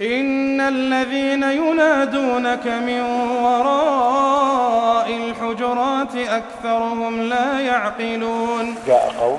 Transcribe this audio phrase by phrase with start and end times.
[0.00, 3.00] إن الذين ينادونك من
[3.44, 8.74] وراء الحجرات أكثرهم لا يعقلون.
[8.86, 9.38] جاء قوم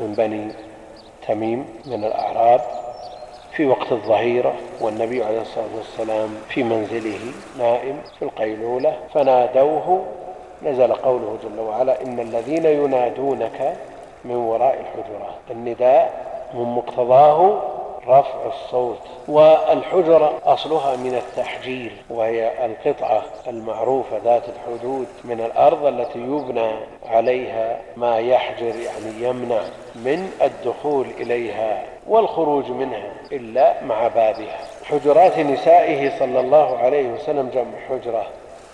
[0.00, 0.52] من بني
[1.28, 2.60] تميم من الأعراب
[3.56, 7.18] في وقت الظهيرة والنبي عليه الصلاة والسلام في منزله
[7.58, 10.04] نائم في القيلولة فنادوه.
[10.62, 13.76] نزل قوله جل وعلا إن الذين ينادونك
[14.24, 15.40] من وراء الحجرات.
[15.50, 17.62] النداء من مقتضاه
[18.08, 26.70] رفع الصوت والحجرة أصلها من التحجير وهي القطعة المعروفة ذات الحدود من الأرض التي يبنى
[27.06, 29.60] عليها ما يحجر يعني يمنع
[29.94, 34.58] من الدخول إليها والخروج منها إلا مع بابها.
[34.84, 38.26] حجرات نسائه صلى الله عليه وسلم جمع حجرة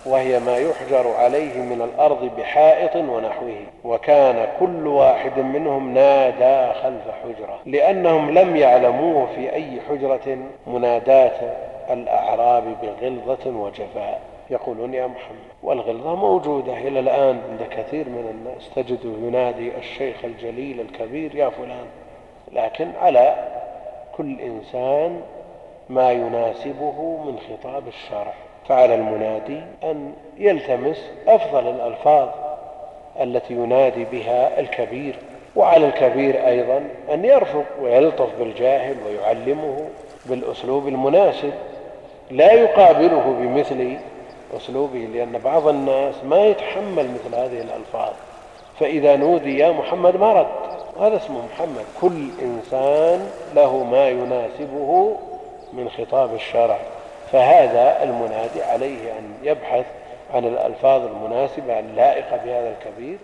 [0.06, 7.58] وهي ما يحجر عليه من الأرض بحائط ونحوه وكان كل واحد منهم نادى خلف حجرة
[7.66, 11.56] لأنهم لم يعلموه في أي حجرة مناداة
[11.90, 14.20] الأعراب بغلظة وجفاء.
[14.50, 20.80] يقولون يا محمد والغلظة موجودة إلى الآن عند كثير من الناس تجده ينادي الشيخ الجليل
[20.80, 21.86] الكبير يا فلان
[22.52, 23.34] لكن على
[24.16, 25.20] كل إنسان
[25.88, 28.34] ما يناسبه من خطاب الشرع.
[28.68, 32.28] فعلى المنادي أن يلتمس أفضل الألفاظ
[33.20, 35.18] التي ينادي بها الكبير
[35.56, 39.88] وعلى الكبير أيضا أن يرفق ويلطف بالجاهل ويعلمه
[40.26, 41.52] بالأسلوب المناسب.
[42.30, 43.96] لا يقابله بمثل
[44.56, 48.12] أسلوبه لأن بعض الناس ما يتحمل مثل هذه الألفاظ.
[48.80, 50.46] فإذا نودي يا محمد ما رد؟
[51.00, 51.84] هذا اسمه محمد.
[52.00, 55.16] كل إنسان له ما يناسبه
[55.86, 56.78] من خطاب الشرع
[57.32, 59.84] فهذا المنادي عليه أن يبحث
[60.34, 63.18] عن الألفاظ المناسبة اللائقة بهذا الكبير.